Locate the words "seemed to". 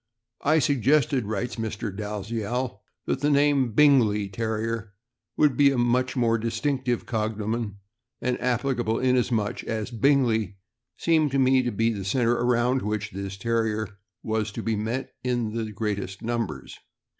10.97-11.37